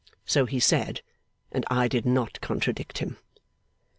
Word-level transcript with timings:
So 0.25 0.47
he 0.47 0.59
said, 0.59 1.03
and 1.51 1.63
I 1.69 1.87
did 1.87 2.07
not 2.07 2.41
contradict 2.41 2.97
him. 2.97 3.17